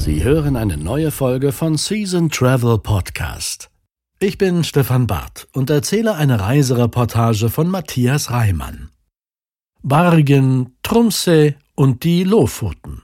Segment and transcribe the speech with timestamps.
[0.00, 3.68] Sie hören eine neue Folge von Season Travel Podcast.
[4.18, 8.88] Ich bin Stefan Barth und erzähle eine Reisereportage von Matthias Reimann.
[9.82, 13.02] Bargen, Tromsø und die Lofoten.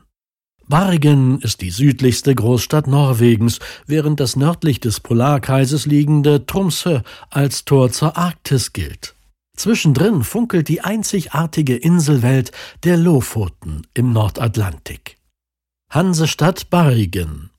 [0.69, 7.93] Bargen ist die südlichste Großstadt Norwegens, während das nördlich des Polarkreises liegende Tromsø als Tor
[7.93, 9.15] zur Arktis gilt.
[9.55, 12.53] Zwischendrin funkelt die einzigartige Inselwelt
[12.85, 15.16] der Lofoten im Nordatlantik.
[15.91, 17.51] Hansestadt Bargen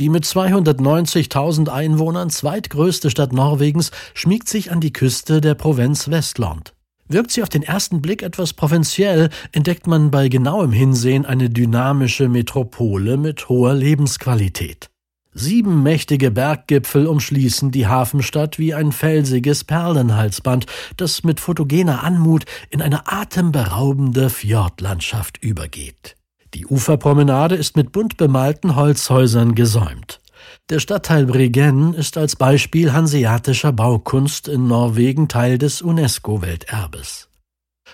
[0.00, 6.72] die mit 290.000 Einwohnern zweitgrößte Stadt Norwegens schmiegt sich an die Küste der Provinz Westland.
[7.06, 12.30] Wirkt sie auf den ersten Blick etwas provinziell, entdeckt man bei genauem Hinsehen eine dynamische
[12.30, 14.88] Metropole mit hoher Lebensqualität.
[15.34, 20.64] Sieben mächtige Berggipfel umschließen die Hafenstadt wie ein felsiges Perlenhalsband,
[20.96, 26.16] das mit fotogener Anmut in eine atemberaubende Fjordlandschaft übergeht.
[26.54, 30.20] Die Uferpromenade ist mit bunt bemalten Holzhäusern gesäumt.
[30.68, 37.28] Der Stadtteil Bregen ist als Beispiel hanseatischer Baukunst in Norwegen Teil des UNESCO-Welterbes.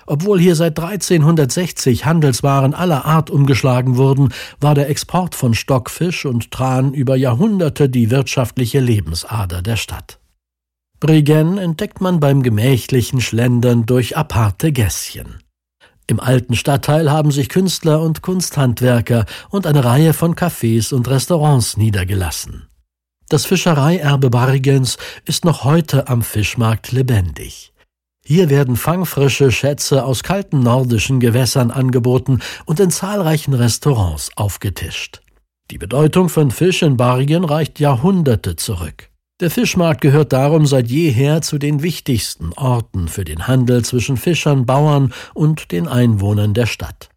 [0.07, 6.51] Obwohl hier seit 1360 Handelswaren aller Art umgeschlagen wurden, war der Export von Stockfisch und
[6.51, 10.19] Tran über Jahrhunderte die wirtschaftliche Lebensader der Stadt.
[11.01, 15.39] Bregen entdeckt man beim gemächlichen Schlendern durch aparte Gässchen.
[16.09, 21.77] Im alten Stadtteil haben sich Künstler und Kunsthandwerker und eine Reihe von Cafés und Restaurants
[21.77, 22.69] niedergelassen.
[23.29, 27.73] Das Fischereierbe Bargens ist noch heute am Fischmarkt lebendig.
[28.25, 35.23] Hier werden fangfrische Schätze aus kalten nordischen Gewässern angeboten und in zahlreichen Restaurants aufgetischt.
[35.73, 39.11] Die Bedeutung von Fisch in Bargen reicht Jahrhunderte zurück.
[39.39, 44.65] Der Fischmarkt gehört darum seit jeher zu den wichtigsten Orten für den Handel zwischen Fischern,
[44.65, 47.11] Bauern und den Einwohnern der Stadt.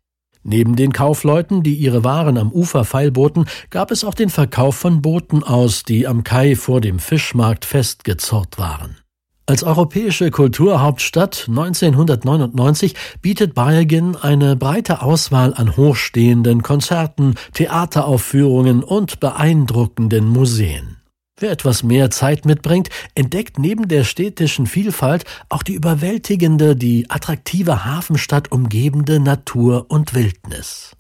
[0.44, 5.02] Neben den Kaufleuten, die ihre Waren am Ufer feilboten, gab es auch den Verkauf von
[5.02, 8.98] Booten aus, die am Kai vor dem Fischmarkt festgezurrt waren.
[9.46, 20.28] Als europäische Kulturhauptstadt 1999 bietet Bergen eine breite Auswahl an hochstehenden Konzerten, Theateraufführungen und beeindruckenden
[20.28, 20.99] Museen.
[21.40, 27.86] Wer etwas mehr Zeit mitbringt, entdeckt neben der städtischen Vielfalt auch die überwältigende, die attraktive
[27.86, 30.96] Hafenstadt umgebende Natur und Wildnis.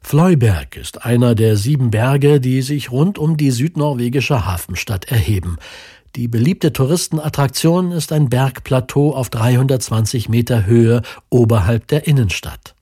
[0.00, 5.56] Fleuberg ist einer der sieben Berge, die sich rund um die südnorwegische Hafenstadt erheben.
[6.14, 12.75] Die beliebte Touristenattraktion ist ein Bergplateau auf 320 Meter Höhe oberhalb der Innenstadt.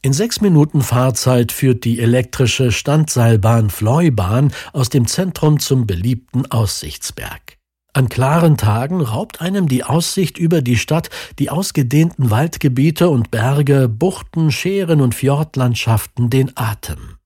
[0.00, 7.58] In sechs Minuten Fahrzeit führt die elektrische Standseilbahn Fleubahn aus dem Zentrum zum beliebten Aussichtsberg.
[7.94, 11.10] An klaren Tagen raubt einem die Aussicht über die Stadt,
[11.40, 17.16] die ausgedehnten Waldgebiete und Berge, Buchten, Scheren und Fjordlandschaften den Atem.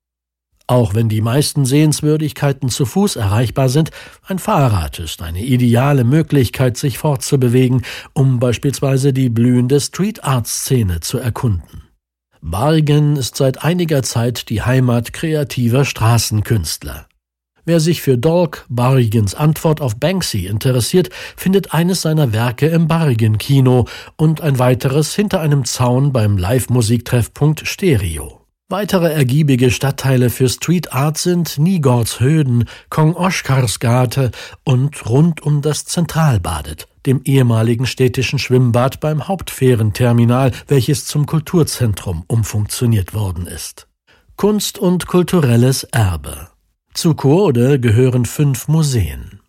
[0.67, 3.91] Auch wenn die meisten Sehenswürdigkeiten zu Fuß erreichbar sind,
[4.27, 7.85] ein Fahrrad ist eine ideale Möglichkeit, sich fortzubewegen,
[8.15, 11.82] um beispielsweise die blühende Street Art Szene zu erkunden.
[12.45, 17.07] Bargen ist seit einiger Zeit die Heimat kreativer Straßenkünstler.
[17.65, 23.39] Wer sich für Dolk, Bargens Antwort auf Banksy interessiert, findet eines seiner Werke im Bargen
[23.39, 23.87] Kino
[24.17, 28.41] und ein weiteres hinter einem Zaun beim Live-Musiktreffpunkt Stereo.
[28.69, 34.33] Weitere ergiebige Stadtteile für Street Art sind Nygårdshöden, Kong Oskarsgate
[34.65, 43.15] und rund um das Zentralbadet dem ehemaligen städtischen Schwimmbad beim Hauptfährenterminal, welches zum Kulturzentrum umfunktioniert
[43.15, 43.89] worden ist.
[44.37, 46.49] Kunst und kulturelles Erbe.
[46.95, 49.41] Zu Coode gehören fünf Museen.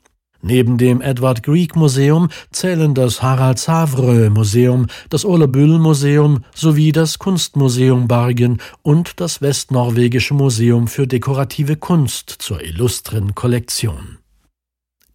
[0.45, 6.91] Neben dem Edward Grieg Museum zählen das Harald Savre Museum, das Ole Bühl Museum sowie
[6.91, 14.17] das Kunstmuseum Bargen und das Westnorwegische Museum für dekorative Kunst zur illustren Kollektion.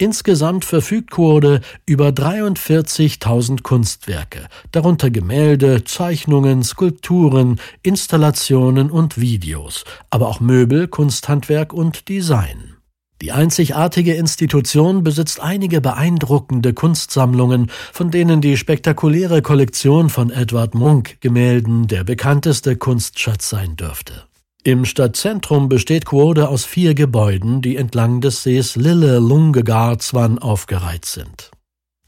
[0.00, 10.38] Insgesamt verfügt Kurde über 43.000 Kunstwerke, darunter Gemälde, Zeichnungen, Skulpturen, Installationen und Videos, aber auch
[10.38, 12.76] Möbel, Kunsthandwerk und Design.
[13.20, 21.18] Die einzigartige Institution besitzt einige beeindruckende Kunstsammlungen, von denen die spektakuläre Kollektion von Edward Munch
[21.18, 24.27] Gemälden der bekannteste Kunstschatz sein dürfte.
[24.68, 31.50] Im Stadtzentrum besteht Quode aus vier Gebäuden, die entlang des Sees Lille Lungegardswan aufgereiht sind.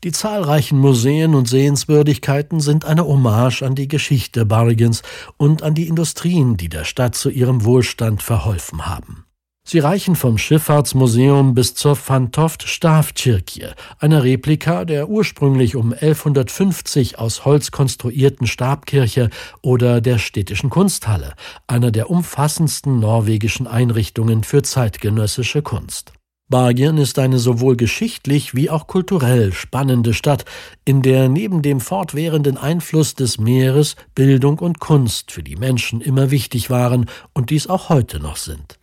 [0.04, 5.00] Die zahlreichen Museen und Sehenswürdigkeiten sind eine Hommage an die Geschichte Bargens
[5.38, 9.24] und an die Industrien, die der Stadt zu ihrem Wohlstand verholfen haben.
[9.62, 17.44] Sie reichen vom Schifffahrtsmuseum bis zur Fantoft Stavkirche, einer Replika der ursprünglich um 1150 aus
[17.44, 19.30] Holz konstruierten Stabkirche
[19.62, 21.34] oder der städtischen Kunsthalle,
[21.66, 26.12] einer der umfassendsten norwegischen Einrichtungen für zeitgenössische Kunst.
[26.48, 30.44] Bergen ist eine sowohl geschichtlich wie auch kulturell spannende Stadt,
[30.84, 36.32] in der neben dem fortwährenden Einfluss des Meeres Bildung und Kunst für die Menschen immer
[36.32, 38.79] wichtig waren und dies auch heute noch sind.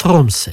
[0.00, 0.52] Tromsø,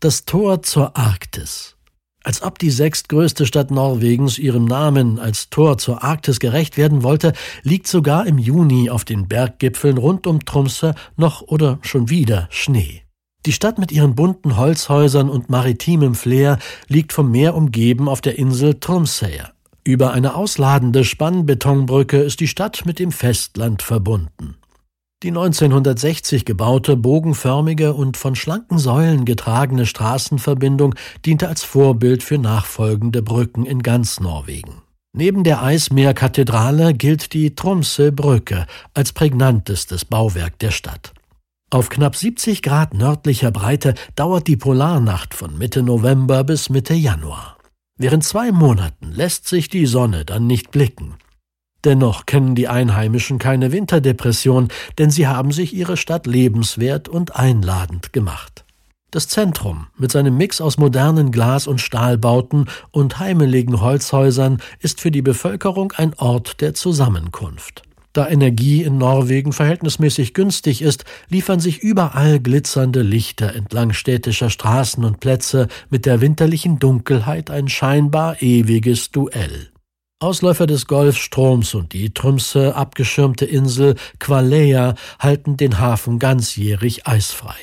[0.00, 1.76] das Tor zur Arktis.
[2.24, 7.32] Als ob die sechstgrößte Stadt Norwegens ihrem Namen als Tor zur Arktis gerecht werden wollte,
[7.62, 13.02] liegt sogar im Juni auf den Berggipfeln rund um Tromsø noch oder schon wieder Schnee.
[13.46, 16.58] Die Stadt mit ihren bunten Holzhäusern und maritimem Flair
[16.88, 19.52] liegt vom Meer umgeben auf der Insel Tromsøya.
[19.84, 24.56] Über eine ausladende Spannbetonbrücke ist die Stadt mit dem Festland verbunden.
[25.22, 33.22] Die 1960 gebaute, bogenförmige und von schlanken Säulen getragene Straßenverbindung diente als Vorbild für nachfolgende
[33.22, 34.82] Brücken in ganz Norwegen.
[35.16, 41.12] Neben der Eismeerkathedrale gilt die Tromsø-Brücke als prägnantestes Bauwerk der Stadt.
[41.70, 47.58] Auf knapp 70 Grad nördlicher Breite dauert die Polarnacht von Mitte November bis Mitte Januar.
[47.96, 51.14] Während zwei Monaten lässt sich die Sonne dann nicht blicken.
[51.84, 54.68] Dennoch kennen die Einheimischen keine Winterdepression,
[54.98, 58.64] denn sie haben sich ihre Stadt lebenswert und einladend gemacht.
[59.10, 65.10] Das Zentrum mit seinem Mix aus modernen Glas- und Stahlbauten und heimeligen Holzhäusern ist für
[65.10, 67.82] die Bevölkerung ein Ort der Zusammenkunft.
[68.14, 75.04] Da Energie in Norwegen verhältnismäßig günstig ist, liefern sich überall glitzernde Lichter entlang städtischer Straßen
[75.04, 79.71] und Plätze mit der winterlichen Dunkelheit ein scheinbar ewiges Duell.
[80.22, 87.56] Ausläufer des Golfstroms und die Trümse abgeschirmte Insel Qualea halten den Hafen ganzjährig eisfrei.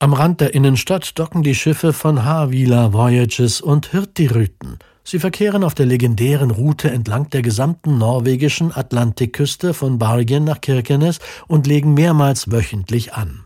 [0.00, 4.78] Am Rand der Innenstadt docken die Schiffe von Havila Voyages und Hurtigruten.
[5.04, 11.20] Sie verkehren auf der legendären Route entlang der gesamten norwegischen Atlantikküste von Bergen nach Kirkenes
[11.48, 13.44] und legen mehrmals wöchentlich an.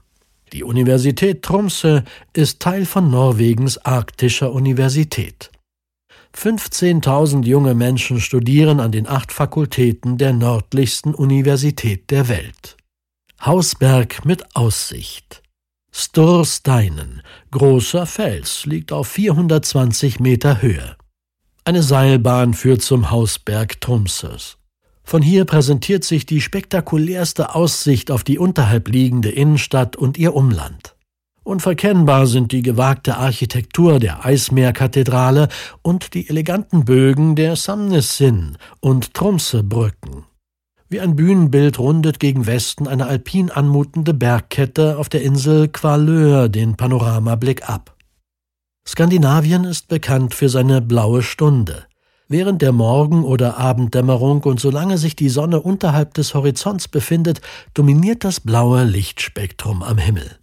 [0.52, 5.50] Die Universität Tromsø ist Teil von Norwegens arktischer Universität.
[6.36, 12.76] 15.000 junge Menschen studieren an den acht Fakultäten der nördlichsten Universität der Welt.
[13.44, 15.42] Hausberg mit Aussicht.
[15.92, 20.96] Stursteinen, großer Fels, liegt auf 420 Meter Höhe.
[21.64, 24.58] Eine Seilbahn führt zum Hausberg Tromsøs.
[25.04, 30.93] Von hier präsentiert sich die spektakulärste Aussicht auf die unterhalb liegende Innenstadt und ihr Umland.
[31.44, 35.48] Unverkennbar sind die gewagte Architektur der Eismeerkathedrale
[35.82, 40.24] und die eleganten Bögen der Samnesin und Tromsø-Brücken.
[40.88, 46.76] Wie ein Bühnenbild rundet gegen Westen eine alpin anmutende Bergkette auf der Insel Kvalöa den
[46.76, 47.94] Panoramablick ab.
[48.88, 51.84] Skandinavien ist bekannt für seine blaue Stunde.
[52.26, 57.42] Während der Morgen- oder Abenddämmerung und solange sich die Sonne unterhalb des Horizonts befindet,
[57.74, 60.38] dominiert das blaue Lichtspektrum am Himmel.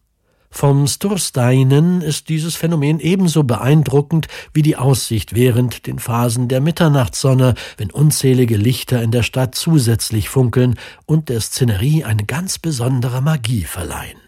[0.53, 7.55] Vom Stursteinen ist dieses Phänomen ebenso beeindruckend wie die Aussicht während den Phasen der Mitternachtssonne,
[7.77, 13.63] wenn unzählige Lichter in der Stadt zusätzlich funkeln und der Szenerie eine ganz besondere Magie
[13.63, 14.19] verleihen.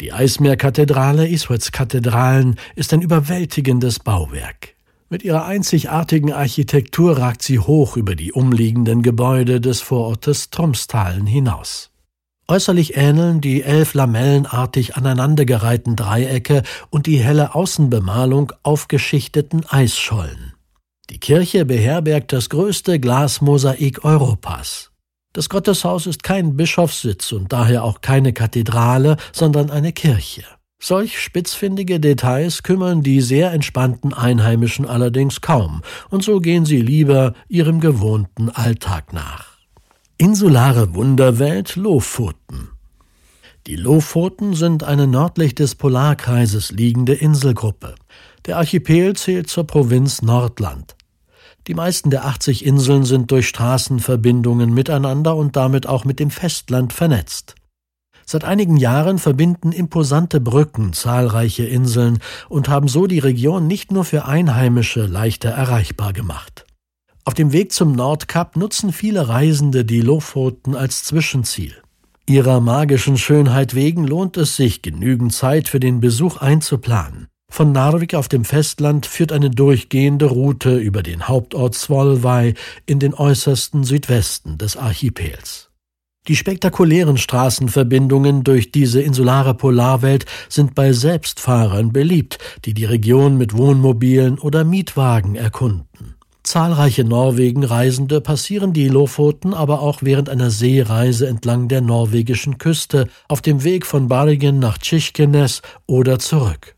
[0.00, 4.76] Die Eismeerkathedrale Isweds Kathedralen ist ein überwältigendes Bauwerk.
[5.10, 11.89] Mit ihrer einzigartigen Architektur ragt sie hoch über die umliegenden Gebäude des Vorortes Tromstalen hinaus.
[12.50, 20.54] Äußerlich ähneln die elf lamellenartig aneinandergereihten Dreiecke und die helle Außenbemalung aufgeschichteten Eisschollen.
[21.10, 24.90] Die Kirche beherbergt das größte Glasmosaik Europas.
[25.32, 30.42] Das Gotteshaus ist kein Bischofssitz und daher auch keine Kathedrale, sondern eine Kirche.
[30.82, 37.34] Solch spitzfindige Details kümmern die sehr entspannten Einheimischen allerdings kaum, und so gehen sie lieber
[37.46, 39.49] ihrem gewohnten Alltag nach.
[40.20, 42.72] Insulare Wunderwelt Lofoten.
[43.66, 47.94] Die Lofoten sind eine nördlich des Polarkreises liegende Inselgruppe.
[48.44, 50.94] Der Archipel zählt zur Provinz Nordland.
[51.68, 56.92] Die meisten der 80 Inseln sind durch Straßenverbindungen miteinander und damit auch mit dem Festland
[56.92, 57.54] vernetzt.
[58.26, 62.18] Seit einigen Jahren verbinden imposante Brücken zahlreiche Inseln
[62.50, 66.66] und haben so die Region nicht nur für Einheimische leichter erreichbar gemacht.
[67.24, 71.74] Auf dem Weg zum Nordkap nutzen viele Reisende die Lofoten als Zwischenziel.
[72.26, 77.26] Ihrer magischen Schönheit wegen lohnt es sich, genügend Zeit für den Besuch einzuplanen.
[77.50, 82.54] Von Narvik auf dem Festland führt eine durchgehende Route über den Hauptort Svolvai
[82.86, 85.70] in den äußersten Südwesten des Archipels.
[86.28, 93.56] Die spektakulären Straßenverbindungen durch diese insulare Polarwelt sind bei Selbstfahrern beliebt, die die Region mit
[93.56, 96.14] Wohnmobilen oder Mietwagen erkunden.
[96.50, 103.40] Zahlreiche Norwegen-Reisende passieren die Lofoten aber auch während einer Seereise entlang der norwegischen Küste auf
[103.40, 106.74] dem Weg von Bergen nach Kirkenes oder zurück.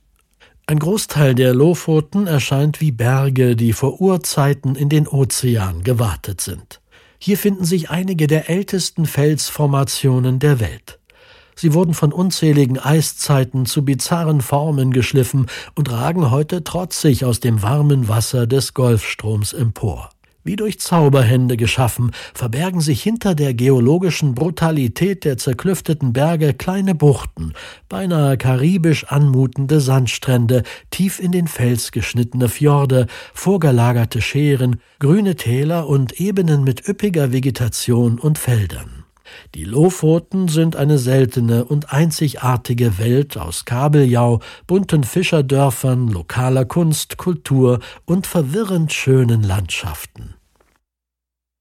[0.66, 6.82] Ein Großteil der Lofoten erscheint wie Berge, die vor Urzeiten in den Ozean gewartet sind.
[7.18, 10.98] Hier finden sich einige der ältesten Felsformationen der Welt.
[11.54, 17.62] Sie wurden von unzähligen Eiszeiten zu bizarren Formen geschliffen und ragen heute trotzig aus dem
[17.62, 20.10] warmen Wasser des Golfstroms empor.
[20.44, 27.52] Wie durch Zauberhände geschaffen, verbergen sich hinter der geologischen Brutalität der zerklüfteten Berge kleine Buchten,
[27.88, 36.20] beinahe karibisch anmutende Sandstrände, tief in den Fels geschnittene Fjorde, vorgelagerte Scheren, grüne Täler und
[36.20, 39.01] Ebenen mit üppiger Vegetation und Feldern.
[39.54, 47.80] Die Lofoten sind eine seltene und einzigartige Welt aus Kabeljau, bunten Fischerdörfern, lokaler Kunst, Kultur
[48.04, 50.34] und verwirrend schönen Landschaften.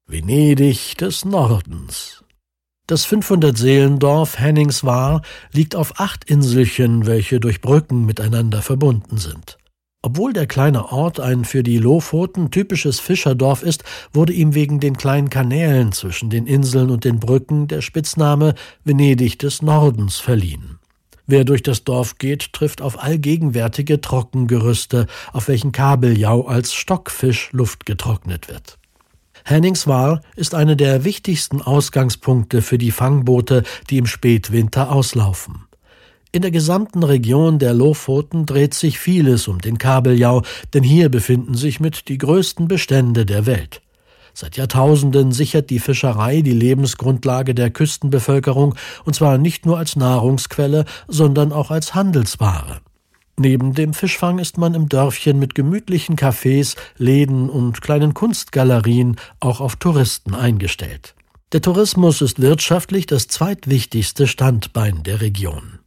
[0.07, 2.23] Venedig des Nordens.
[2.87, 5.21] Das 500-Seelendorf Henningswahr
[5.53, 9.57] liegt auf acht Inselchen, welche durch Brücken miteinander verbunden sind.
[10.03, 14.97] Obwohl der kleine Ort ein für die Lofoten typisches Fischerdorf ist, wurde ihm wegen den
[14.97, 20.79] kleinen Kanälen zwischen den Inseln und den Brücken der Spitzname Venedig des Nordens verliehen.
[21.27, 27.85] Wer durch das Dorf geht, trifft auf allgegenwärtige Trockengerüste, auf welchen Kabeljau als Stockfisch Luft
[27.85, 28.79] getrocknet wird.
[29.45, 35.65] Henningswahr ist eine der wichtigsten Ausgangspunkte für die Fangboote, die im Spätwinter auslaufen.
[36.33, 41.55] In der gesamten Region der Lofoten dreht sich vieles um den Kabeljau, denn hier befinden
[41.55, 43.81] sich mit die größten Bestände der Welt.
[44.33, 50.85] Seit Jahrtausenden sichert die Fischerei die Lebensgrundlage der Küstenbevölkerung, und zwar nicht nur als Nahrungsquelle,
[51.09, 52.79] sondern auch als Handelsware.
[53.35, 59.59] Neben dem Fischfang ist man im Dörfchen mit gemütlichen Cafés, Läden und kleinen Kunstgalerien auch
[59.59, 61.13] auf Touristen eingestellt.
[61.51, 65.80] Der Tourismus ist wirtschaftlich das zweitwichtigste Standbein der Region.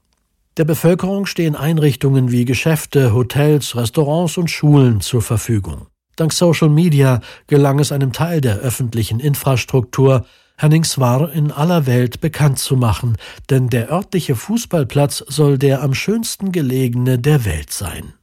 [0.56, 5.88] Der Bevölkerung stehen Einrichtungen wie Geschäfte, Hotels, Restaurants und Schulen zur Verfügung.
[6.14, 12.60] Dank Social Media gelang es einem Teil der öffentlichen Infrastruktur, Henningswahr in aller Welt bekannt
[12.60, 13.16] zu machen,
[13.50, 18.14] denn der örtliche Fußballplatz soll der am schönsten gelegene der Welt sein.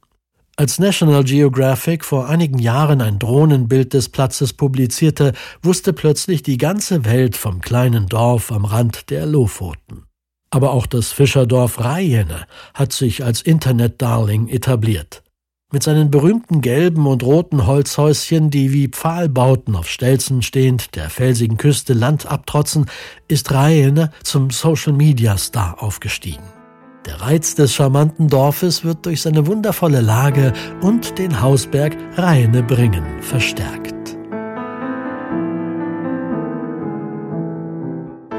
[0.56, 7.04] Als National Geographic vor einigen Jahren ein Drohnenbild des Platzes publizierte, wusste plötzlich die ganze
[7.04, 10.04] Welt vom kleinen Dorf am Rand der Lofoten.
[10.52, 15.22] Aber auch das Fischerdorf Rheiene hat sich als Internet-Darling etabliert.
[15.72, 21.56] Mit seinen berühmten gelben und roten Holzhäuschen, die wie Pfahlbauten auf Stelzen stehend der felsigen
[21.56, 22.84] Küste Land abtrotzen,
[23.28, 26.44] ist Rheiene zum Social-Media-Star aufgestiegen.
[27.06, 33.22] Der Reiz des charmanten Dorfes wird durch seine wundervolle Lage und den Hausberg Rheine bringen
[33.22, 33.91] verstärkt.